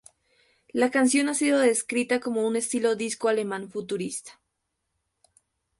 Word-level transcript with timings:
La 0.73 0.89
canción 0.89 1.29
ha 1.29 1.35
sido 1.35 1.59
descrita 1.59 2.19
como 2.19 2.41
de 2.41 2.47
un 2.47 2.55
estilo 2.55 2.95
disco 2.95 3.27
alemán 3.27 3.69
futurista. 3.69 4.39